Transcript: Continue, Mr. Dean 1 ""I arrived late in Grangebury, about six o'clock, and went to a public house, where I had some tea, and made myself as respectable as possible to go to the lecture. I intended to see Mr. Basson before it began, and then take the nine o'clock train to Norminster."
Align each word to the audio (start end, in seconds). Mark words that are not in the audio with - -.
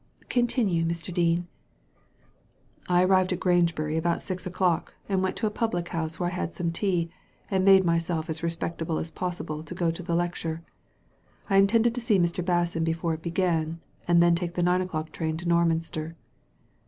Continue, 0.29 0.83
Mr. 0.83 1.13
Dean 1.13 1.37
1 1.37 1.45
""I 2.97 3.03
arrived 3.03 3.29
late 3.29 3.35
in 3.35 3.39
Grangebury, 3.39 3.97
about 3.99 4.23
six 4.23 4.47
o'clock, 4.47 4.95
and 5.07 5.21
went 5.21 5.35
to 5.35 5.45
a 5.45 5.51
public 5.51 5.89
house, 5.89 6.19
where 6.19 6.31
I 6.31 6.33
had 6.33 6.55
some 6.55 6.71
tea, 6.71 7.11
and 7.51 7.63
made 7.63 7.83
myself 7.83 8.27
as 8.27 8.41
respectable 8.41 8.97
as 8.97 9.11
possible 9.11 9.61
to 9.61 9.75
go 9.75 9.91
to 9.91 10.01
the 10.01 10.15
lecture. 10.15 10.63
I 11.51 11.57
intended 11.57 11.93
to 11.93 12.01
see 12.01 12.17
Mr. 12.17 12.43
Basson 12.43 12.83
before 12.83 13.13
it 13.13 13.21
began, 13.21 13.79
and 14.07 14.23
then 14.23 14.33
take 14.33 14.55
the 14.55 14.63
nine 14.63 14.81
o'clock 14.81 15.11
train 15.11 15.37
to 15.37 15.45
Norminster." 15.45 16.15